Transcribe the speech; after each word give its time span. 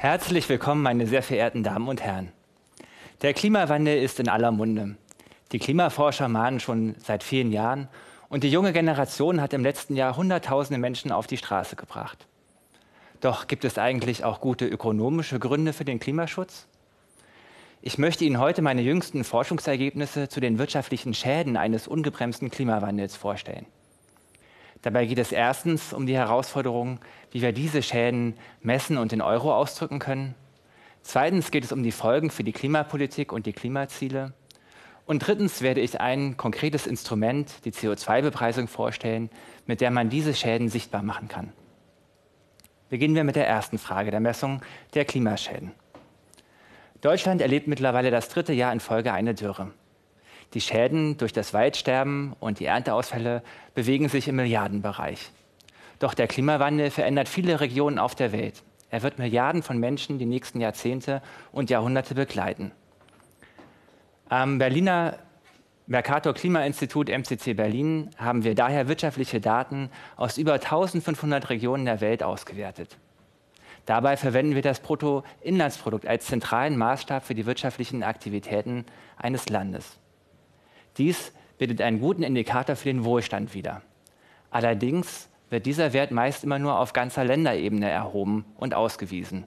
Herzlich 0.00 0.48
willkommen, 0.48 0.82
meine 0.82 1.06
sehr 1.06 1.22
verehrten 1.22 1.62
Damen 1.62 1.86
und 1.86 2.00
Herren. 2.00 2.32
Der 3.20 3.34
Klimawandel 3.34 4.02
ist 4.02 4.18
in 4.18 4.30
aller 4.30 4.50
Munde. 4.50 4.96
Die 5.52 5.58
Klimaforscher 5.58 6.26
mahnen 6.26 6.58
schon 6.58 6.94
seit 7.04 7.22
vielen 7.22 7.52
Jahren 7.52 7.86
und 8.30 8.42
die 8.42 8.50
junge 8.50 8.72
Generation 8.72 9.42
hat 9.42 9.52
im 9.52 9.62
letzten 9.62 9.96
Jahr 9.96 10.16
Hunderttausende 10.16 10.80
Menschen 10.80 11.12
auf 11.12 11.26
die 11.26 11.36
Straße 11.36 11.76
gebracht. 11.76 12.26
Doch 13.20 13.46
gibt 13.46 13.66
es 13.66 13.76
eigentlich 13.76 14.24
auch 14.24 14.40
gute 14.40 14.66
ökonomische 14.66 15.38
Gründe 15.38 15.74
für 15.74 15.84
den 15.84 16.00
Klimaschutz? 16.00 16.66
Ich 17.82 17.98
möchte 17.98 18.24
Ihnen 18.24 18.38
heute 18.38 18.62
meine 18.62 18.80
jüngsten 18.80 19.22
Forschungsergebnisse 19.22 20.30
zu 20.30 20.40
den 20.40 20.58
wirtschaftlichen 20.58 21.12
Schäden 21.12 21.58
eines 21.58 21.86
ungebremsten 21.86 22.50
Klimawandels 22.50 23.16
vorstellen. 23.16 23.66
Dabei 24.82 25.04
geht 25.06 25.18
es 25.18 25.32
erstens 25.32 25.92
um 25.92 26.06
die 26.06 26.16
Herausforderung, 26.16 27.00
wie 27.30 27.42
wir 27.42 27.52
diese 27.52 27.82
Schäden 27.82 28.34
messen 28.62 28.96
und 28.96 29.12
in 29.12 29.20
Euro 29.20 29.54
ausdrücken 29.54 29.98
können. 29.98 30.34
Zweitens 31.02 31.50
geht 31.50 31.64
es 31.64 31.72
um 31.72 31.82
die 31.82 31.92
Folgen 31.92 32.30
für 32.30 32.44
die 32.44 32.52
Klimapolitik 32.52 33.32
und 33.32 33.46
die 33.46 33.52
Klimaziele. 33.52 34.32
Und 35.06 35.26
drittens 35.26 35.60
werde 35.60 35.80
ich 35.80 36.00
ein 36.00 36.36
konkretes 36.36 36.86
Instrument, 36.86 37.64
die 37.64 37.72
CO2-Bepreisung, 37.72 38.68
vorstellen, 38.68 39.28
mit 39.66 39.80
der 39.80 39.90
man 39.90 40.08
diese 40.08 40.34
Schäden 40.34 40.68
sichtbar 40.68 41.02
machen 41.02 41.28
kann. 41.28 41.52
Beginnen 42.88 43.14
wir 43.14 43.24
mit 43.24 43.36
der 43.36 43.46
ersten 43.46 43.78
Frage 43.78 44.10
der 44.10 44.20
Messung 44.20 44.62
der 44.94 45.04
Klimaschäden. 45.04 45.72
Deutschland 47.00 47.40
erlebt 47.40 47.66
mittlerweile 47.66 48.10
das 48.10 48.28
dritte 48.28 48.52
Jahr 48.52 48.72
in 48.72 48.80
Folge 48.80 49.12
eine 49.12 49.34
Dürre. 49.34 49.70
Die 50.54 50.60
Schäden 50.60 51.16
durch 51.16 51.32
das 51.32 51.54
Waldsterben 51.54 52.34
und 52.40 52.58
die 52.58 52.66
Ernteausfälle 52.66 53.42
bewegen 53.74 54.08
sich 54.08 54.26
im 54.26 54.36
Milliardenbereich. 54.36 55.30
Doch 56.00 56.14
der 56.14 56.26
Klimawandel 56.26 56.90
verändert 56.90 57.28
viele 57.28 57.60
Regionen 57.60 57.98
auf 57.98 58.14
der 58.14 58.32
Welt. 58.32 58.62
Er 58.90 59.02
wird 59.02 59.18
Milliarden 59.18 59.62
von 59.62 59.78
Menschen 59.78 60.18
die 60.18 60.26
nächsten 60.26 60.60
Jahrzehnte 60.60 61.22
und 61.52 61.70
Jahrhunderte 61.70 62.14
begleiten. 62.14 62.72
Am 64.28 64.58
Berliner 64.58 65.18
Mercator 65.86 66.34
Klimainstitut 66.34 67.08
MCC 67.08 67.54
Berlin 67.54 68.10
haben 68.16 68.44
wir 68.44 68.54
daher 68.54 68.88
wirtschaftliche 68.88 69.40
Daten 69.40 69.90
aus 70.16 70.38
über 70.38 70.54
1500 70.54 71.50
Regionen 71.50 71.84
der 71.84 72.00
Welt 72.00 72.22
ausgewertet. 72.22 72.96
Dabei 73.86 74.16
verwenden 74.16 74.54
wir 74.54 74.62
das 74.62 74.80
Bruttoinlandsprodukt 74.80 76.06
als 76.06 76.26
zentralen 76.26 76.76
Maßstab 76.76 77.24
für 77.24 77.34
die 77.34 77.46
wirtschaftlichen 77.46 78.02
Aktivitäten 78.02 78.84
eines 79.16 79.48
Landes. 79.48 79.99
Dies 80.96 81.32
bildet 81.58 81.80
einen 81.80 82.00
guten 82.00 82.22
Indikator 82.22 82.76
für 82.76 82.88
den 82.88 83.04
Wohlstand 83.04 83.54
wider. 83.54 83.82
Allerdings 84.50 85.28
wird 85.50 85.66
dieser 85.66 85.92
Wert 85.92 86.10
meist 86.10 86.44
immer 86.44 86.58
nur 86.58 86.78
auf 86.78 86.92
ganzer 86.92 87.24
Länderebene 87.24 87.88
erhoben 87.88 88.44
und 88.56 88.74
ausgewiesen. 88.74 89.44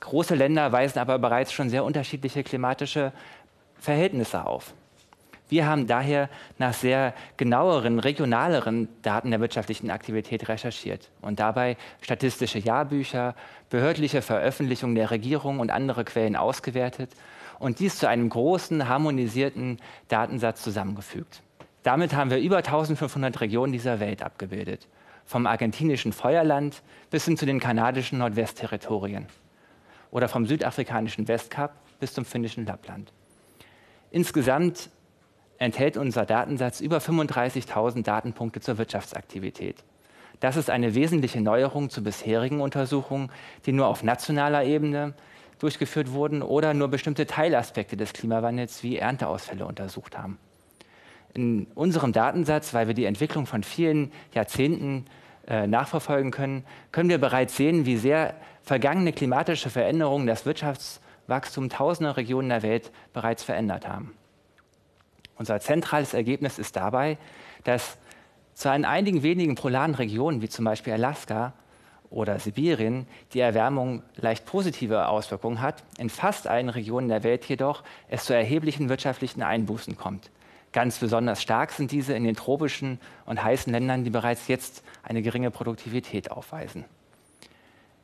Große 0.00 0.34
Länder 0.34 0.72
weisen 0.72 0.98
aber 0.98 1.18
bereits 1.18 1.52
schon 1.52 1.68
sehr 1.68 1.84
unterschiedliche 1.84 2.42
klimatische 2.42 3.12
Verhältnisse 3.78 4.46
auf. 4.46 4.74
Wir 5.48 5.66
haben 5.66 5.86
daher 5.86 6.30
nach 6.56 6.72
sehr 6.72 7.12
genaueren, 7.36 7.98
regionaleren 7.98 8.88
Daten 9.02 9.30
der 9.30 9.40
wirtschaftlichen 9.40 9.90
Aktivität 9.90 10.48
recherchiert 10.48 11.10
und 11.20 11.40
dabei 11.40 11.76
statistische 12.00 12.58
Jahrbücher, 12.58 13.34
behördliche 13.68 14.22
Veröffentlichungen 14.22 14.94
der 14.94 15.10
Regierung 15.10 15.60
und 15.60 15.70
andere 15.70 16.04
Quellen 16.04 16.36
ausgewertet 16.36 17.10
und 17.62 17.78
dies 17.78 17.96
zu 17.98 18.08
einem 18.08 18.28
großen, 18.28 18.88
harmonisierten 18.88 19.78
Datensatz 20.08 20.62
zusammengefügt. 20.62 21.42
Damit 21.84 22.12
haben 22.12 22.30
wir 22.30 22.38
über 22.38 22.56
1500 22.56 23.40
Regionen 23.40 23.72
dieser 23.72 24.00
Welt 24.00 24.20
abgebildet, 24.20 24.88
vom 25.24 25.46
argentinischen 25.46 26.12
Feuerland 26.12 26.82
bis 27.10 27.24
hin 27.24 27.36
zu 27.36 27.46
den 27.46 27.60
kanadischen 27.60 28.18
Nordwestterritorien 28.18 29.26
oder 30.10 30.28
vom 30.28 30.44
südafrikanischen 30.44 31.28
Westkap 31.28 31.76
bis 32.00 32.14
zum 32.14 32.24
finnischen 32.24 32.66
Lappland. 32.66 33.12
Insgesamt 34.10 34.90
enthält 35.58 35.96
unser 35.96 36.26
Datensatz 36.26 36.80
über 36.80 36.98
35.000 36.98 38.02
Datenpunkte 38.02 38.60
zur 38.60 38.76
Wirtschaftsaktivität. 38.78 39.84
Das 40.40 40.56
ist 40.56 40.68
eine 40.68 40.96
wesentliche 40.96 41.40
Neuerung 41.40 41.90
zu 41.90 42.02
bisherigen 42.02 42.60
Untersuchungen, 42.60 43.30
die 43.66 43.72
nur 43.72 43.86
auf 43.86 44.02
nationaler 44.02 44.64
Ebene 44.64 45.14
durchgeführt 45.62 46.12
wurden 46.12 46.42
oder 46.42 46.74
nur 46.74 46.88
bestimmte 46.88 47.26
Teilaspekte 47.26 47.96
des 47.96 48.12
Klimawandels 48.12 48.82
wie 48.82 48.96
Ernteausfälle 48.96 49.64
untersucht 49.64 50.18
haben. 50.18 50.38
In 51.34 51.66
unserem 51.74 52.12
Datensatz, 52.12 52.74
weil 52.74 52.88
wir 52.88 52.94
die 52.94 53.04
Entwicklung 53.04 53.46
von 53.46 53.62
vielen 53.62 54.12
Jahrzehnten 54.34 55.06
äh, 55.46 55.66
nachverfolgen 55.66 56.30
können, 56.30 56.64
können 56.90 57.08
wir 57.08 57.18
bereits 57.18 57.56
sehen, 57.56 57.86
wie 57.86 57.96
sehr 57.96 58.34
vergangene 58.62 59.12
klimatische 59.12 59.70
Veränderungen 59.70 60.26
das 60.26 60.44
Wirtschaftswachstum 60.44 61.70
tausender 61.70 62.16
Regionen 62.16 62.48
der 62.48 62.62
Welt 62.62 62.90
bereits 63.12 63.42
verändert 63.42 63.88
haben. 63.88 64.14
Unser 65.36 65.60
zentrales 65.60 66.12
Ergebnis 66.12 66.58
ist 66.58 66.76
dabei, 66.76 67.18
dass 67.64 67.98
zu 68.54 68.70
einigen 68.70 69.22
wenigen 69.22 69.54
polaren 69.54 69.94
Regionen, 69.94 70.42
wie 70.42 70.48
zum 70.48 70.64
Beispiel 70.64 70.92
Alaska, 70.92 71.54
oder 72.12 72.38
Sibirien 72.38 73.06
die 73.32 73.40
Erwärmung 73.40 74.02
leicht 74.16 74.46
positive 74.46 75.08
Auswirkungen 75.08 75.60
hat, 75.60 75.82
in 75.98 76.10
fast 76.10 76.46
allen 76.46 76.68
Regionen 76.68 77.08
der 77.08 77.22
Welt 77.24 77.44
jedoch 77.46 77.82
es 78.08 78.24
zu 78.24 78.34
erheblichen 78.34 78.88
wirtschaftlichen 78.88 79.42
Einbußen 79.42 79.96
kommt. 79.96 80.30
Ganz 80.72 80.98
besonders 80.98 81.42
stark 81.42 81.70
sind 81.72 81.92
diese 81.92 82.14
in 82.14 82.24
den 82.24 82.36
tropischen 82.36 82.98
und 83.26 83.42
heißen 83.42 83.72
Ländern, 83.72 84.04
die 84.04 84.10
bereits 84.10 84.48
jetzt 84.48 84.82
eine 85.02 85.20
geringe 85.22 85.50
Produktivität 85.50 86.30
aufweisen. 86.30 86.84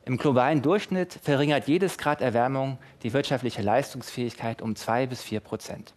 Im 0.05 0.17
globalen 0.17 0.61
Durchschnitt 0.61 1.19
verringert 1.23 1.67
jedes 1.67 1.97
Grad 1.97 2.21
Erwärmung 2.21 2.77
die 3.03 3.13
wirtschaftliche 3.13 3.61
Leistungsfähigkeit 3.61 4.61
um 4.61 4.75
zwei 4.75 5.05
bis 5.05 5.21
vier 5.21 5.39
Prozent. 5.39 5.93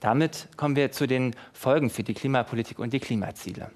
Damit 0.00 0.48
kommen 0.56 0.76
wir 0.76 0.92
zu 0.92 1.06
den 1.06 1.34
Folgen 1.52 1.88
für 1.88 2.02
die 2.02 2.14
Klimapolitik 2.14 2.78
und 2.78 2.92
die 2.92 3.00
Klimaziele. 3.00 3.70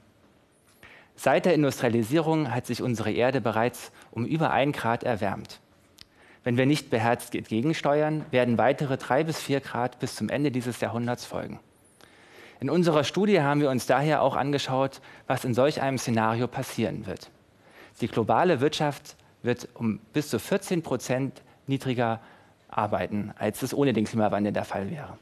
Seit 1.23 1.45
der 1.45 1.53
Industrialisierung 1.53 2.51
hat 2.51 2.65
sich 2.65 2.81
unsere 2.81 3.13
Erde 3.13 3.43
bereits 3.43 3.93
um 4.11 4.25
über 4.25 4.53
ein 4.53 4.73
Grad 4.73 5.03
erwärmt. 5.03 5.61
Wenn 6.45 6.57
wir 6.57 6.65
nicht 6.65 6.89
beherzt 6.89 7.35
entgegensteuern, 7.35 8.25
werden 8.31 8.57
weitere 8.57 8.97
drei 8.97 9.23
bis 9.23 9.39
vier 9.39 9.61
Grad 9.61 9.99
bis 9.99 10.15
zum 10.15 10.31
Ende 10.31 10.51
dieses 10.51 10.81
Jahrhunderts 10.81 11.27
folgen. 11.27 11.61
In 12.59 12.71
unserer 12.71 13.05
Studie 13.05 13.43
haben 13.43 13.61
wir 13.61 13.69
uns 13.69 13.85
daher 13.85 14.23
auch 14.23 14.35
angeschaut, 14.35 15.03
was 15.27 15.45
in 15.45 15.53
solch 15.53 15.83
einem 15.83 15.99
Szenario 15.99 16.49
passieren 16.49 17.05
wird. 17.05 17.31
Die 18.01 18.09
globale 18.09 18.63
Wirtschaft 18.63 19.15
wird 19.43 19.69
um 19.75 19.99
bis 20.15 20.31
zu 20.31 20.39
14 20.39 20.83
Prozent 20.83 21.43
niedriger 21.67 22.21
arbeiten, 22.71 23.35
als 23.39 23.61
es 23.61 23.75
ohne 23.75 23.93
den 23.93 24.07
Klimawandel 24.07 24.55
der 24.55 24.65
Fall 24.65 24.91
wäre. 24.91 25.19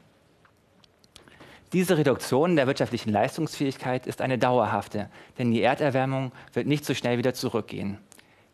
Diese 1.71 1.97
Reduktion 1.99 2.55
der 2.55 2.65
wirtschaftlichen 2.65 3.11
Leistungsfähigkeit 3.11 4.07
ist 4.07 4.21
eine 4.21 4.39
dauerhafte, 4.39 5.07
denn 5.37 5.51
die 5.51 5.61
Erderwärmung 5.61 6.31
wird 6.53 6.65
nicht 6.65 6.83
so 6.83 6.95
schnell 6.95 7.19
wieder 7.19 7.35
zurückgehen. 7.35 7.99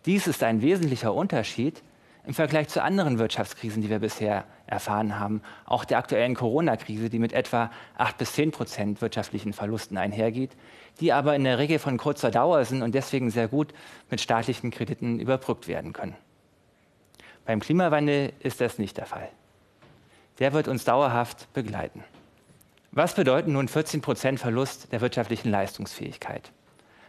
Dies 0.06 0.28
ist 0.28 0.44
ein 0.44 0.62
wesentlicher 0.62 1.14
Unterschied 1.14 1.82
im 2.28 2.34
Vergleich 2.34 2.68
zu 2.68 2.84
anderen 2.84 3.18
Wirtschaftskrisen, 3.18 3.82
die 3.82 3.90
wir 3.90 4.00
bisher 4.00 4.44
erfahren 4.68 5.18
haben, 5.18 5.42
auch 5.66 5.86
der 5.86 5.98
aktuellen 5.98 6.36
Corona-Krise, 6.36 7.10
die 7.10 7.20
mit 7.20 7.32
etwa 7.32 7.72
8 7.98 8.18
bis 8.18 8.34
10 8.34 8.52
Prozent 8.52 9.02
wirtschaftlichen 9.02 9.54
Verlusten 9.54 9.98
einhergeht, 9.98 10.52
die 11.00 11.14
aber 11.14 11.36
in 11.36 11.44
der 11.44 11.58
Regel 11.58 11.80
von 11.80 11.98
kurzer 11.98 12.32
Dauer 12.32 12.66
sind 12.66 12.82
und 12.82 12.96
deswegen 12.96 13.30
sehr 13.30 13.48
gut 13.48 13.74
mit 14.10 14.20
staatlichen 14.20 14.72
Krediten 14.72 15.20
überbrückt 15.20 15.68
werden 15.68 15.94
können. 15.94 16.16
Beim 17.46 17.62
Klimawandel 17.62 18.34
ist 18.40 18.60
das 18.60 18.78
nicht 18.78 18.98
der 18.98 19.06
Fall. 19.06 19.30
Der 20.40 20.52
wird 20.52 20.68
uns 20.68 20.84
dauerhaft 20.84 21.54
begleiten. 21.54 22.04
Was 22.98 23.14
bedeuten 23.14 23.52
nun 23.52 23.68
14 23.68 24.00
Prozent 24.00 24.40
Verlust 24.40 24.94
der 24.94 25.02
wirtschaftlichen 25.02 25.52
Leistungsfähigkeit? 25.52 26.54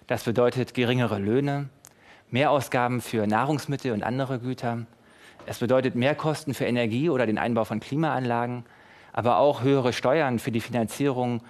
Das 0.09 0.25
bedeutet 0.25 0.75
geringere 0.75 1.21
Löhne, 1.21 1.69
Mehrausgaben 2.29 3.01
für 3.01 3.29
Nahrungsmittel 3.29 3.93
und 3.93 4.03
andere 4.03 4.41
Güter. 4.41 4.87
Es 5.47 5.61
bedeutet 5.61 5.95
Mehrkosten 5.95 6.55
für 6.55 6.65
Energie 6.65 7.09
oder 7.09 7.25
den 7.25 7.39
Einbau 7.39 7.63
von 7.63 7.79
Klimaanlagen, 7.79 8.65
aber 9.13 9.39
auch 9.39 9.63
höhere 9.63 9.93
Steuern 9.93 10.41
für 10.41 10.51
die 10.51 10.61
Finanzierung 10.61 11.41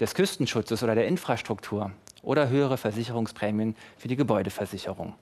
des 0.00 0.14
Küstenschutzes 0.14 0.82
oder 0.82 0.94
der 0.94 1.06
Infrastruktur 1.06 1.90
oder 2.22 2.48
höhere 2.48 2.78
Versicherungsprämien 2.78 3.76
für 3.98 4.08
die 4.08 4.16
Gebäudeversicherung. 4.16 5.12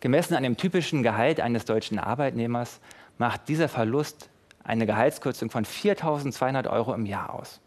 Gemessen 0.00 0.36
an 0.36 0.42
dem 0.42 0.56
typischen 0.56 1.02
Gehalt 1.02 1.38
eines 1.38 1.66
deutschen 1.66 1.98
Arbeitnehmers 1.98 2.80
macht 3.18 3.46
dieser 3.50 3.68
Verlust 3.68 4.30
eine 4.64 4.86
Gehaltskürzung 4.86 5.50
von 5.50 5.64
4.200 5.64 6.68
Euro 6.70 6.94
im 6.94 7.06
Jahr 7.06 7.32
aus. 7.34 7.60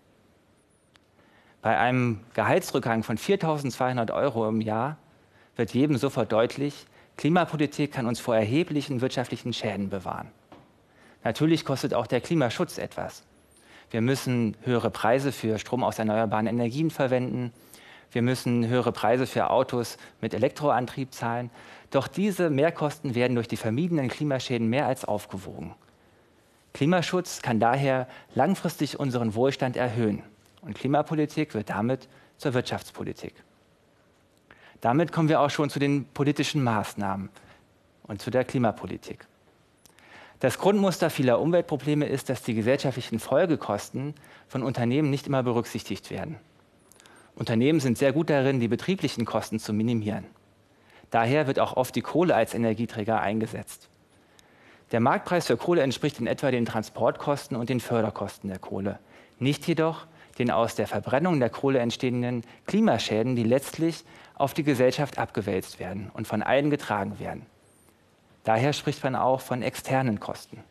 Bei 1.62 1.78
einem 1.78 2.20
Gehaltsrückgang 2.34 3.04
von 3.04 3.18
4.200 3.18 4.14
Euro 4.14 4.48
im 4.50 4.62
Jahr 4.62 4.98
wird 5.56 5.74
jedem 5.74 5.98
sofort 5.98 6.32
deutlich, 6.32 6.88
Klimapolitik 7.18 7.92
kann 7.92 8.06
uns 8.06 8.20
vor 8.20 8.36
erheblichen 8.36 9.02
wirtschaftlichen 9.02 9.52
Schäden 9.52 9.90
bewahren. 9.90 10.30
Natürlich 11.24 11.66
kostet 11.66 11.96
auch 11.96 12.06
der 12.06 12.22
Klimaschutz 12.22 12.78
etwas. 12.78 13.24
Wir 13.90 14.02
müssen 14.02 14.56
höhere 14.64 14.92
Preise 14.92 15.32
für 15.32 15.58
Strom 15.58 15.84
aus 15.84 15.98
erneuerbaren 15.98 16.46
Energien 16.46 16.92
verwenden. 16.92 17.52
Wir 18.12 18.22
müssen 18.22 18.68
höhere 18.68 18.92
Preise 18.92 19.26
für 19.26 19.50
Autos 19.50 19.98
mit 20.22 20.34
Elektroantrieb 20.34 21.14
zahlen. 21.14 21.50
Doch 21.90 22.08
diese 22.08 22.50
Mehrkosten 22.50 23.16
werden 23.16 23.36
durch 23.36 23.48
die 23.48 23.58
vermiedenen 23.58 24.10
Klimaschäden 24.10 24.70
mehr 24.70 24.86
als 24.86 25.04
aufgewogen. 25.04 25.74
Klimaschutz 26.78 27.42
kann 27.42 27.60
daher 27.60 28.08
langfristig 28.36 29.00
unseren 29.00 29.34
Wohlstand 29.34 29.76
erhöhen 29.76 30.22
und 30.62 30.78
Klimapolitik 30.78 31.56
wird 31.56 31.72
damit 31.72 32.08
zur 32.38 32.54
Wirtschaftspolitik. 32.54 33.34
Damit 34.80 35.12
kommen 35.12 35.28
wir 35.28 35.42
auch 35.42 35.50
schon 35.50 35.72
zu 35.72 35.80
den 35.80 36.06
politischen 36.06 36.64
Maßnahmen 36.64 37.30
und 38.04 38.22
zu 38.22 38.30
der 38.30 38.44
Klimapolitik. 38.44 39.26
Das 40.40 40.60
Grundmuster 40.60 41.10
vieler 41.10 41.42
Umweltprobleme 41.42 42.06
ist, 42.06 42.30
dass 42.30 42.44
die 42.44 42.54
gesellschaftlichen 42.54 43.18
Folgekosten 43.18 44.14
von 44.48 44.62
Unternehmen 44.62 45.10
nicht 45.10 45.26
immer 45.26 45.42
berücksichtigt 45.42 46.12
werden. 46.12 46.36
Unternehmen 47.34 47.80
sind 47.80 47.98
sehr 47.98 48.14
gut 48.14 48.30
darin, 48.30 48.60
die 48.60 48.68
betrieblichen 48.68 49.26
Kosten 49.26 49.58
zu 49.58 49.74
minimieren. 49.74 50.26
Daher 51.10 51.48
wird 51.48 51.58
auch 51.58 51.76
oft 51.76 51.96
die 51.96 52.02
Kohle 52.02 52.36
als 52.36 52.54
Energieträger 52.54 53.20
eingesetzt. 53.20 53.90
Der 54.92 55.00
Marktpreis 55.02 55.48
für 55.48 55.58
Kohle 55.58 55.82
entspricht 55.82 56.20
in 56.20 56.28
etwa 56.28 56.50
den 56.50 56.66
Transportkosten 56.66 57.58
und 57.58 57.70
den 57.70 57.80
Förderkosten 57.80 58.50
der 58.50 58.60
Kohle, 58.60 59.00
nicht 59.40 59.68
jedoch 59.68 60.08
den 60.40 60.52
aus 60.52 60.76
der 60.76 60.88
Verbrennung 60.88 61.40
der 61.40 61.50
Kohle 61.50 61.80
entstehenden 61.80 62.44
Klimaschäden, 62.68 63.36
die 63.36 63.44
letztlich 63.44 64.04
auf 64.36 64.54
die 64.54 64.64
Gesellschaft 64.64 65.18
abgewälzt 65.18 65.80
werden 65.80 66.12
und 66.14 66.28
von 66.28 66.44
allen 66.44 66.70
getragen 66.70 67.20
werden. 67.20 67.46
Daher 68.44 68.72
spricht 68.72 69.04
man 69.04 69.16
auch 69.16 69.42
von 69.42 69.62
externen 69.62 70.20
Kosten. 70.20 70.64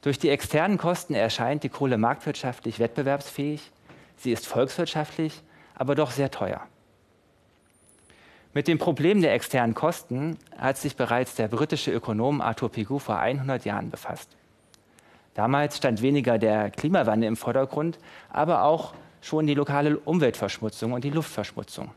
Durch 0.00 0.18
die 0.18 0.30
externen 0.30 0.78
Kosten 0.78 1.14
erscheint 1.14 1.64
die 1.64 1.68
Kohle 1.68 1.98
marktwirtschaftlich 1.98 2.78
wettbewerbsfähig, 2.78 3.72
sie 4.16 4.32
ist 4.32 4.46
volkswirtschaftlich, 4.46 5.42
aber 5.74 5.94
doch 5.94 6.12
sehr 6.12 6.30
teuer. 6.30 6.62
Mit 8.56 8.68
dem 8.68 8.78
Problem 8.78 9.20
der 9.20 9.34
externen 9.34 9.74
Kosten 9.74 10.38
hat 10.56 10.78
sich 10.78 10.96
bereits 10.96 11.34
der 11.34 11.46
britische 11.46 11.92
Ökonom 11.92 12.40
Arthur 12.40 12.70
Pigou 12.70 12.98
vor 12.98 13.18
100 13.18 13.66
Jahren 13.66 13.90
befasst. 13.90 14.34
Damals 15.34 15.76
stand 15.76 16.00
weniger 16.00 16.38
der 16.38 16.70
Klimawandel 16.70 17.28
im 17.28 17.36
Vordergrund, 17.36 17.98
aber 18.30 18.62
auch 18.62 18.94
schon 19.20 19.46
die 19.46 19.52
lokale 19.52 19.98
Umweltverschmutzung 19.98 20.94
und 20.94 21.04
die 21.04 21.10
Luftverschmutzung. 21.10 21.90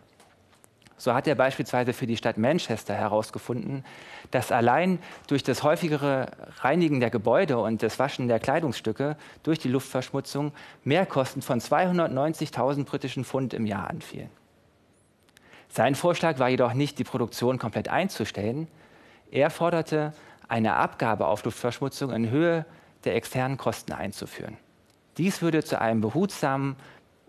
So 0.98 1.14
hat 1.14 1.28
er 1.28 1.36
beispielsweise 1.36 1.94
für 1.94 2.08
die 2.08 2.18
Stadt 2.18 2.38
Manchester 2.38 2.94
herausgefunden, 2.94 3.86
dass 4.32 4.52
allein 4.52 5.00
durch 5.28 5.44
das 5.44 5.64
häufigere 5.64 6.30
Reinigen 6.58 7.00
der 7.00 7.10
Gebäude 7.10 7.58
und 7.58 7.84
das 7.84 8.00
Waschen 8.00 8.28
der 8.28 8.42
Kleidungsstücke 8.42 9.16
durch 9.44 9.60
die 9.60 9.70
Luftverschmutzung 9.70 10.52
Mehrkosten 10.84 11.42
von 11.42 11.62
290.000 11.62 12.84
britischen 12.84 13.24
Pfund 13.24 13.54
im 13.54 13.66
Jahr 13.66 13.90
anfielen. 13.90 14.30
Sein 15.70 15.96
Vorschlag 15.96 16.40
war 16.40 16.50
jedoch 16.50 16.74
nicht, 16.74 17.00
die 17.00 17.04
Produktion 17.04 17.60
komplett 17.60 17.88
einzustellen. 17.88 18.68
Er 19.32 19.50
forderte, 19.50 20.14
eine 20.48 20.76
Abgabe 20.76 21.28
auf 21.28 21.46
Luftverschmutzung 21.46 22.12
in 22.12 22.30
Höhe 22.32 22.66
der 23.06 23.16
externen 23.16 23.58
Kosten 23.58 23.94
einzuführen. 23.94 24.58
Dies 25.18 25.42
würde 25.42 25.64
zu 25.64 25.80
einem 25.80 26.02
behutsamen 26.02 26.76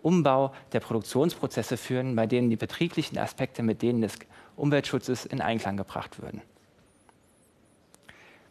Umbau 0.01 0.53
der 0.73 0.79
Produktionsprozesse 0.79 1.77
führen, 1.77 2.15
bei 2.15 2.25
denen 2.25 2.49
die 2.49 2.55
betrieblichen 2.55 3.19
Aspekte 3.19 3.61
mit 3.61 3.81
denen 3.83 4.01
des 4.01 4.17
Umweltschutzes 4.55 5.25
in 5.25 5.41
Einklang 5.41 5.77
gebracht 5.77 6.21
würden. 6.21 6.41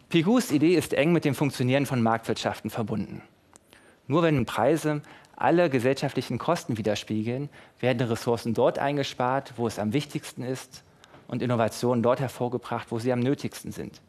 Pigous 0.08 0.50
Idee 0.52 0.74
ist 0.74 0.92
eng 0.92 1.12
mit 1.12 1.24
dem 1.24 1.34
Funktionieren 1.34 1.86
von 1.86 2.02
Marktwirtschaften 2.02 2.70
verbunden. 2.70 3.22
Nur 4.06 4.22
wenn 4.22 4.44
Preise 4.44 5.02
alle 5.40 5.70
gesellschaftlichen 5.70 6.38
Kosten 6.38 6.76
widerspiegeln, 6.76 7.48
werden 7.80 8.06
Ressourcen 8.06 8.54
dort 8.54 8.78
eingespart, 8.78 9.54
wo 9.56 9.66
es 9.66 9.78
am 9.78 9.92
wichtigsten 9.92 10.42
ist 10.42 10.82
und 11.28 11.42
Innovationen 11.42 12.02
dort 12.02 12.20
hervorgebracht, 12.20 12.90
wo 12.90 12.98
sie 12.98 13.12
am 13.12 13.20
nötigsten 13.20 13.72
sind. 13.72 14.00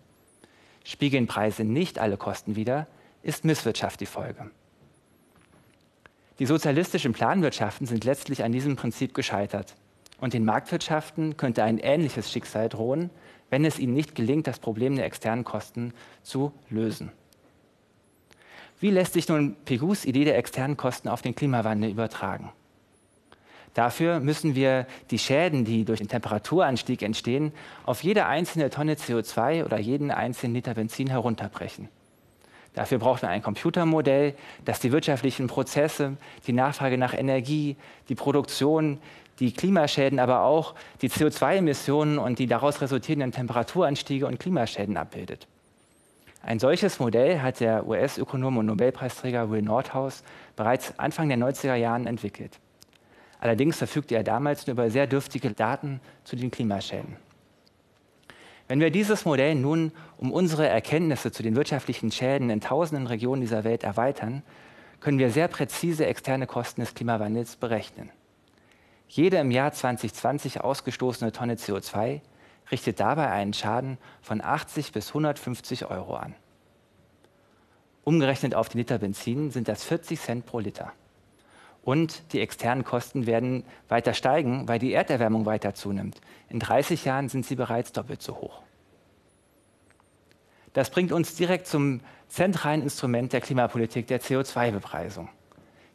Spiegeln 0.83 1.27
Preise 1.27 1.63
nicht 1.63 1.99
alle 1.99 2.17
Kosten 2.17 2.55
wider, 2.55 2.87
ist 3.23 3.45
Misswirtschaft 3.45 3.99
die 3.99 4.05
Folge. 4.05 4.49
Die 6.39 6.45
sozialistischen 6.47 7.13
Planwirtschaften 7.13 7.85
sind 7.85 8.03
letztlich 8.03 8.43
an 8.43 8.51
diesem 8.51 8.75
Prinzip 8.75 9.13
gescheitert. 9.13 9.75
Und 10.19 10.33
den 10.33 10.43
Marktwirtschaften 10.43 11.37
könnte 11.37 11.63
ein 11.63 11.77
ähnliches 11.77 12.31
Schicksal 12.31 12.67
drohen, 12.67 13.09
wenn 13.49 13.65
es 13.65 13.79
ihnen 13.79 13.93
nicht 13.93 14.15
gelingt, 14.15 14.47
das 14.47 14.59
Problem 14.59 14.95
der 14.95 15.05
externen 15.05 15.43
Kosten 15.43 15.93
zu 16.23 16.51
lösen. 16.69 17.11
Wie 18.81 18.89
lässt 18.89 19.13
sich 19.13 19.29
nun 19.29 19.55
Pegus 19.63 20.05
Idee 20.05 20.25
der 20.25 20.39
externen 20.39 20.75
Kosten 20.75 21.07
auf 21.07 21.21
den 21.21 21.35
Klimawandel 21.35 21.91
übertragen? 21.91 22.51
Dafür 23.75 24.19
müssen 24.19 24.55
wir 24.55 24.87
die 25.11 25.19
Schäden, 25.19 25.65
die 25.65 25.85
durch 25.85 25.99
den 25.99 26.07
Temperaturanstieg 26.07 27.03
entstehen, 27.03 27.53
auf 27.85 28.01
jede 28.01 28.25
einzelne 28.25 28.71
Tonne 28.71 28.95
CO2 28.95 29.65
oder 29.65 29.79
jeden 29.79 30.09
einzelnen 30.09 30.55
Liter 30.55 30.73
Benzin 30.73 31.11
herunterbrechen. 31.11 31.89
Dafür 32.73 32.97
braucht 32.97 33.21
man 33.21 33.31
ein 33.31 33.43
Computermodell, 33.43 34.33
das 34.65 34.79
die 34.79 34.91
wirtschaftlichen 34.91 35.45
Prozesse, 35.45 36.17
die 36.47 36.53
Nachfrage 36.53 36.97
nach 36.97 37.13
Energie, 37.13 37.75
die 38.09 38.15
Produktion, 38.15 38.97
die 39.39 39.53
Klimaschäden, 39.53 40.17
aber 40.17 40.41
auch 40.41 40.73
die 41.03 41.09
CO2-Emissionen 41.09 42.17
und 42.17 42.39
die 42.39 42.47
daraus 42.47 42.81
resultierenden 42.81 43.31
Temperaturanstiege 43.31 44.25
und 44.25 44.39
Klimaschäden 44.39 44.97
abbildet. 44.97 45.47
Ein 46.43 46.59
solches 46.59 46.99
Modell 46.99 47.41
hat 47.41 47.59
der 47.59 47.87
US-Ökonom 47.87 48.57
und 48.57 48.65
Nobelpreisträger 48.65 49.51
Will 49.51 49.61
Nordhaus 49.61 50.23
bereits 50.55 50.97
Anfang 50.97 51.29
der 51.29 51.37
90er 51.37 51.75
Jahren 51.75 52.07
entwickelt. 52.07 52.59
Allerdings 53.39 53.77
verfügte 53.77 54.15
er 54.15 54.23
damals 54.23 54.65
nur 54.65 54.73
über 54.73 54.89
sehr 54.89 55.07
dürftige 55.07 55.51
Daten 55.51 55.99
zu 56.23 56.35
den 56.35 56.51
Klimaschäden. 56.51 57.17
Wenn 58.67 58.79
wir 58.79 58.89
dieses 58.89 59.25
Modell 59.25 59.55
nun 59.55 59.91
um 60.17 60.31
unsere 60.31 60.67
Erkenntnisse 60.67 61.31
zu 61.31 61.43
den 61.43 61.55
wirtschaftlichen 61.55 62.11
Schäden 62.11 62.49
in 62.49 62.61
tausenden 62.61 63.07
Regionen 63.07 63.41
dieser 63.41 63.63
Welt 63.63 63.83
erweitern, 63.83 64.43
können 64.99 65.19
wir 65.19 65.31
sehr 65.31 65.47
präzise 65.47 66.05
externe 66.05 66.47
Kosten 66.47 66.81
des 66.81 66.93
Klimawandels 66.93 67.55
berechnen. 67.55 68.09
Jede 69.07 69.37
im 69.37 69.51
Jahr 69.51 69.73
2020 69.73 70.61
ausgestoßene 70.61 71.31
Tonne 71.33 71.55
CO2 71.55 72.21
richtet 72.71 72.99
dabei 72.99 73.29
einen 73.29 73.53
Schaden 73.53 73.97
von 74.21 74.41
80 74.41 74.91
bis 74.91 75.09
150 75.09 75.85
Euro 75.85 76.15
an. 76.15 76.35
Umgerechnet 78.03 78.55
auf 78.55 78.69
den 78.69 78.79
Liter 78.79 78.97
Benzin 78.97 79.51
sind 79.51 79.67
das 79.67 79.83
40 79.83 80.19
Cent 80.19 80.45
pro 80.45 80.59
Liter. 80.59 80.91
Und 81.83 82.33
die 82.33 82.39
externen 82.39 82.83
Kosten 82.83 83.25
werden 83.25 83.63
weiter 83.87 84.13
steigen, 84.13 84.67
weil 84.67 84.79
die 84.79 84.93
Erderwärmung 84.93 85.45
weiter 85.45 85.73
zunimmt. 85.73 86.21
In 86.49 86.59
30 86.59 87.05
Jahren 87.05 87.29
sind 87.29 87.45
sie 87.45 87.55
bereits 87.55 87.91
doppelt 87.91 88.21
so 88.21 88.35
hoch. 88.37 88.61
Das 90.73 90.89
bringt 90.89 91.11
uns 91.11 91.35
direkt 91.35 91.67
zum 91.67 92.01
zentralen 92.27 92.81
Instrument 92.81 93.33
der 93.33 93.41
Klimapolitik, 93.41 94.07
der 94.07 94.21
CO2-Bepreisung. 94.21 95.27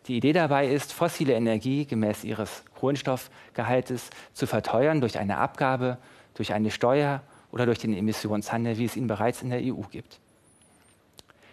Die 0.06 0.16
Idee 0.16 0.32
dabei 0.32 0.68
ist, 0.68 0.92
fossile 0.92 1.32
Energie 1.32 1.86
gemäß 1.86 2.24
ihres 2.24 2.64
Kohlenstoffgehaltes 2.78 4.10
zu 4.34 4.46
verteuern 4.46 5.00
durch 5.00 5.18
eine 5.18 5.38
Abgabe, 5.38 5.98
durch 6.36 6.52
eine 6.52 6.70
Steuer 6.70 7.22
oder 7.50 7.66
durch 7.66 7.78
den 7.78 7.92
Emissionshandel, 7.94 8.78
wie 8.78 8.84
es 8.84 8.96
ihn 8.96 9.06
bereits 9.06 9.42
in 9.42 9.50
der 9.50 9.60
EU 9.60 9.82
gibt. 9.90 10.20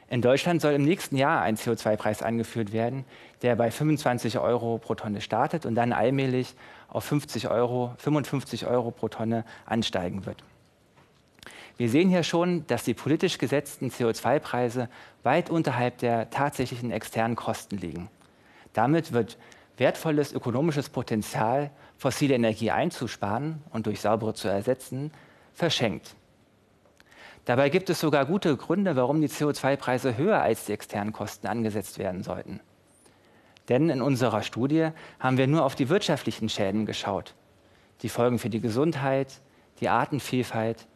In 0.10 0.22
Deutschland 0.22 0.62
soll 0.62 0.74
im 0.74 0.84
nächsten 0.84 1.16
Jahr 1.16 1.42
ein 1.42 1.58
CO2-Preis 1.58 2.22
eingeführt 2.22 2.72
werden, 2.72 3.04
der 3.42 3.56
bei 3.56 3.72
25 3.72 4.38
Euro 4.38 4.78
pro 4.78 4.94
Tonne 4.94 5.22
startet 5.22 5.66
und 5.66 5.74
dann 5.76 5.92
allmählich 5.92 6.54
auf 6.88 7.04
50 7.06 7.50
Euro, 7.50 7.96
55 7.98 8.68
Euro 8.68 8.92
pro 8.92 9.08
Tonne 9.08 9.44
ansteigen 9.66 10.26
wird. 10.28 10.44
Wir 11.78 11.90
sehen 11.90 12.10
hier 12.10 12.22
schon, 12.22 12.68
dass 12.68 12.84
die 12.84 12.94
politisch 12.94 13.40
gesetzten 13.40 13.90
CO2-Preise 13.90 14.90
weit 15.24 15.50
unterhalb 15.50 15.98
der 15.98 16.30
tatsächlichen 16.30 16.92
externen 16.92 17.36
Kosten 17.36 17.78
liegen. 17.78 18.10
Damit 18.74 19.14
wird 19.14 19.38
wertvolles 19.78 20.34
ökonomisches 20.34 20.90
Potenzial, 20.90 21.72
fossile 21.98 22.36
Energie 22.36 22.72
einzusparen 22.72 23.62
und 23.72 23.88
durch 23.88 24.02
saubere 24.02 24.34
zu 24.34 24.48
ersetzen, 24.48 25.12
verschenkt. 25.54 26.16
Dabei 27.46 27.70
gibt 27.70 27.90
es 27.90 28.00
sogar 28.00 28.26
gute 28.26 28.56
Gründe, 28.56 28.96
warum 28.96 29.20
die 29.20 29.28
CO2-Preise 29.28 30.18
höher 30.18 30.42
als 30.42 30.66
die 30.66 30.74
externen 30.74 31.12
Kosten 31.12 31.48
angesetzt 31.48 32.00
werden 32.00 32.24
sollten. 32.24 32.62
Denn 33.70 33.90
in 33.90 34.02
unserer 34.02 34.42
Studie 34.44 34.90
haben 35.20 35.38
wir 35.38 35.48
nur 35.48 35.66
auf 35.66 35.76
die 35.76 35.90
wirtschaftlichen 35.90 36.50
Schäden 36.50 36.86
geschaut. 36.86 37.34
Die 38.02 38.10
Folgen 38.10 38.40
für 38.40 38.50
die 38.50 38.62
Gesundheit, 38.62 39.42
die 39.80 39.90
Artenvielfalt, 39.90 40.88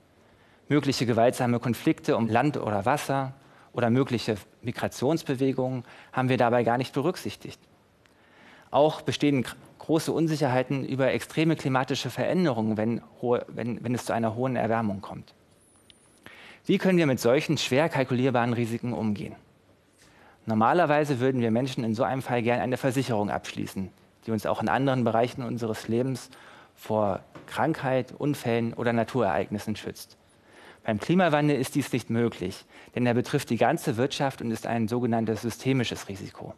mögliche 0.69 1.05
gewaltsame 1.05 1.59
Konflikte 1.59 2.17
um 2.17 2.27
Land 2.27 2.57
oder 2.57 2.85
Wasser 2.85 3.33
oder 3.73 3.89
mögliche 3.89 4.35
Migrationsbewegungen 4.61 5.83
haben 6.11 6.29
wir 6.29 6.37
dabei 6.37 6.63
gar 6.63 6.77
nicht 6.77 6.93
berücksichtigt. 6.93 7.59
Auch 8.77 9.01
bestehen 9.01 9.43
große 9.79 10.11
Unsicherheiten 10.11 10.85
über 10.85 11.11
extreme 11.11 11.55
klimatische 11.55 12.11
Veränderungen, 12.11 12.77
wenn, 12.77 13.01
wenn, 13.47 13.83
wenn 13.83 13.95
es 13.95 14.05
zu 14.05 14.13
einer 14.13 14.35
hohen 14.35 14.55
Erwärmung 14.55 15.01
kommt. 15.01 15.33
Wie 16.63 16.77
können 16.77 16.99
wir 16.99 17.07
mit 17.07 17.19
solchen 17.19 17.57
schwer 17.57 17.89
kalkulierbaren 17.89 18.53
Risiken 18.53 18.93
umgehen? 18.93 19.35
Normalerweise 20.45 21.19
würden 21.19 21.41
wir 21.41 21.49
Menschen 21.49 21.83
in 21.83 21.95
so 21.95 22.03
einem 22.03 22.21
Fall 22.21 22.43
gern 22.43 22.59
eine 22.59 22.77
Versicherung 22.77 23.31
abschließen, 23.31 23.89
die 24.27 24.31
uns 24.31 24.45
auch 24.45 24.61
in 24.61 24.69
anderen 24.69 25.03
Bereichen 25.03 25.41
unseres 25.41 25.87
Lebens 25.87 26.29
vor 26.75 27.21
Krankheit, 27.47 28.13
Unfällen 28.15 28.75
oder 28.75 28.93
Naturereignissen 28.93 29.75
schützt. 29.75 30.17
Beim 30.83 30.99
Klimawandel 30.99 31.59
ist 31.59 31.73
dies 31.73 31.91
nicht 31.93 32.11
möglich, 32.11 32.63
denn 32.93 33.07
er 33.07 33.15
betrifft 33.15 33.49
die 33.49 33.57
ganze 33.57 33.97
Wirtschaft 33.97 34.39
und 34.43 34.51
ist 34.51 34.67
ein 34.67 34.87
sogenanntes 34.87 35.41
systemisches 35.41 36.09
Risiko. 36.09 36.53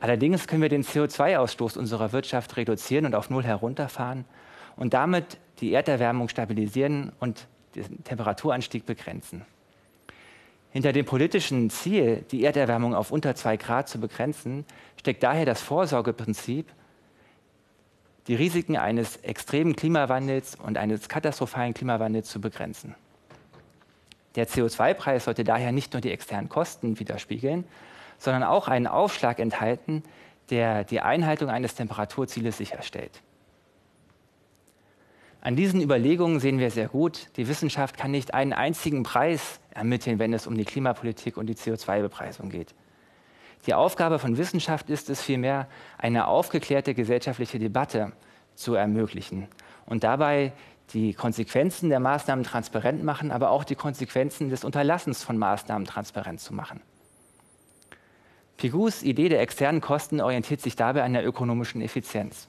Allerdings 0.00 0.46
können 0.46 0.62
wir 0.62 0.68
den 0.68 0.84
CO2-Ausstoß 0.84 1.76
unserer 1.76 2.12
Wirtschaft 2.12 2.56
reduzieren 2.56 3.06
und 3.06 3.14
auf 3.14 3.30
Null 3.30 3.44
herunterfahren 3.44 4.24
und 4.76 4.94
damit 4.94 5.38
die 5.60 5.72
Erderwärmung 5.72 6.28
stabilisieren 6.28 7.12
und 7.18 7.48
den 7.74 8.04
Temperaturanstieg 8.04 8.86
begrenzen. 8.86 9.44
Hinter 10.70 10.92
dem 10.92 11.06
politischen 11.06 11.70
Ziel, 11.70 12.24
die 12.30 12.44
Erderwärmung 12.44 12.94
auf 12.94 13.10
unter 13.10 13.34
zwei 13.34 13.56
Grad 13.56 13.88
zu 13.88 13.98
begrenzen, 13.98 14.64
steckt 14.96 15.22
daher 15.22 15.46
das 15.46 15.62
Vorsorgeprinzip, 15.62 16.66
die 18.28 18.34
Risiken 18.34 18.76
eines 18.76 19.16
extremen 19.16 19.74
Klimawandels 19.74 20.56
und 20.56 20.76
eines 20.76 21.08
katastrophalen 21.08 21.72
Klimawandels 21.72 22.28
zu 22.28 22.40
begrenzen. 22.40 22.94
Der 24.36 24.46
CO2-Preis 24.46 25.24
sollte 25.24 25.42
daher 25.42 25.72
nicht 25.72 25.94
nur 25.94 26.02
die 26.02 26.12
externen 26.12 26.50
Kosten 26.50 27.00
widerspiegeln, 27.00 27.64
sondern 28.18 28.42
auch 28.42 28.68
einen 28.68 28.86
Aufschlag 28.86 29.38
enthalten, 29.38 30.02
der 30.50 30.84
die 30.84 31.00
Einhaltung 31.00 31.48
eines 31.50 31.74
Temperaturzieles 31.74 32.56
sicherstellt. 32.56 33.22
An 35.40 35.54
diesen 35.54 35.80
Überlegungen 35.80 36.40
sehen 36.40 36.58
wir 36.58 36.70
sehr 36.70 36.88
gut, 36.88 37.28
die 37.36 37.46
Wissenschaft 37.46 37.96
kann 37.96 38.10
nicht 38.10 38.34
einen 38.34 38.52
einzigen 38.52 39.04
Preis 39.04 39.60
ermitteln, 39.70 40.18
wenn 40.18 40.32
es 40.32 40.46
um 40.46 40.56
die 40.56 40.64
Klimapolitik 40.64 41.36
und 41.36 41.46
die 41.46 41.54
CO2-Bepreisung 41.54 42.50
geht. 42.50 42.74
Die 43.66 43.74
Aufgabe 43.74 44.18
von 44.18 44.36
Wissenschaft 44.36 44.90
ist 44.90 45.10
es 45.10 45.22
vielmehr, 45.22 45.68
eine 45.96 46.26
aufgeklärte 46.26 46.94
gesellschaftliche 46.94 47.58
Debatte 47.58 48.12
zu 48.54 48.74
ermöglichen 48.74 49.46
und 49.86 50.04
dabei 50.04 50.52
die 50.92 51.14
Konsequenzen 51.14 51.90
der 51.90 52.00
Maßnahmen 52.00 52.44
transparent 52.44 53.04
machen, 53.04 53.30
aber 53.30 53.50
auch 53.50 53.64
die 53.64 53.74
Konsequenzen 53.74 54.48
des 54.48 54.64
Unterlassens 54.64 55.22
von 55.22 55.38
Maßnahmen 55.38 55.86
transparent 55.86 56.40
zu 56.40 56.54
machen. 56.54 56.80
Pigus 58.58 59.04
Idee 59.04 59.28
der 59.28 59.40
externen 59.40 59.80
Kosten 59.80 60.20
orientiert 60.20 60.60
sich 60.60 60.74
dabei 60.74 61.04
an 61.04 61.12
der 61.12 61.24
ökonomischen 61.24 61.80
Effizienz. 61.80 62.48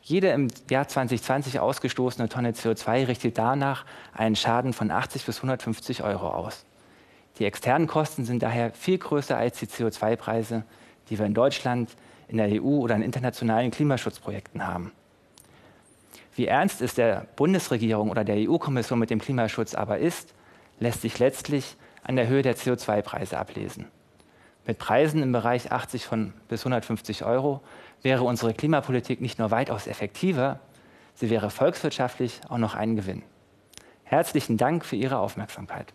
Jede 0.00 0.28
im 0.28 0.48
Jahr 0.70 0.88
2020 0.88 1.60
ausgestoßene 1.60 2.30
Tonne 2.30 2.52
CO2 2.52 3.06
richtet 3.08 3.36
danach 3.36 3.84
einen 4.14 4.36
Schaden 4.36 4.72
von 4.72 4.90
80 4.90 5.26
bis 5.26 5.36
150 5.36 6.02
Euro 6.02 6.30
aus. 6.30 6.64
Die 7.38 7.44
externen 7.44 7.86
Kosten 7.86 8.24
sind 8.24 8.42
daher 8.42 8.72
viel 8.72 8.96
größer 8.96 9.36
als 9.36 9.58
die 9.58 9.66
CO2-Preise, 9.66 10.64
die 11.10 11.18
wir 11.18 11.26
in 11.26 11.34
Deutschland, 11.34 11.90
in 12.28 12.38
der 12.38 12.48
EU 12.62 12.78
oder 12.78 12.96
in 12.96 13.02
internationalen 13.02 13.70
Klimaschutzprojekten 13.70 14.66
haben. 14.66 14.92
Wie 16.34 16.46
ernst 16.46 16.80
es 16.80 16.94
der 16.94 17.26
Bundesregierung 17.36 18.10
oder 18.10 18.24
der 18.24 18.36
EU-Kommission 18.48 18.98
mit 18.98 19.10
dem 19.10 19.20
Klimaschutz 19.20 19.74
aber 19.74 19.98
ist, 19.98 20.32
lässt 20.80 21.02
sich 21.02 21.18
letztlich 21.18 21.76
an 22.02 22.16
der 22.16 22.28
Höhe 22.28 22.40
der 22.40 22.56
CO2-Preise 22.56 23.36
ablesen. 23.36 23.88
Mit 24.68 24.78
Preisen 24.78 25.22
im 25.22 25.32
Bereich 25.32 25.72
80 25.72 26.04
von 26.04 26.34
bis 26.48 26.60
150 26.60 27.24
Euro 27.24 27.62
wäre 28.02 28.24
unsere 28.24 28.52
Klimapolitik 28.52 29.18
nicht 29.18 29.38
nur 29.38 29.50
weitaus 29.50 29.86
effektiver, 29.86 30.60
sie 31.14 31.30
wäre 31.30 31.48
volkswirtschaftlich 31.48 32.42
auch 32.50 32.58
noch 32.58 32.74
ein 32.74 32.94
Gewinn. 32.94 33.22
Herzlichen 34.04 34.58
Dank 34.58 34.84
für 34.84 34.96
Ihre 34.96 35.20
Aufmerksamkeit. 35.20 35.94